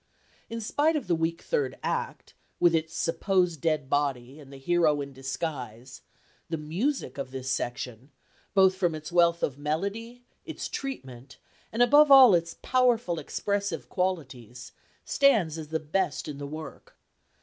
[0.49, 4.99] In spite of the weak third act, with its supposed dead body, and the hero
[4.99, 6.01] in disguise,
[6.49, 8.09] the music of this section,
[8.55, 11.37] both from its wealth of melody, its treatment,
[11.71, 14.71] and above all its powerful expressive qualities,
[15.05, 16.97] stands as the best in the work.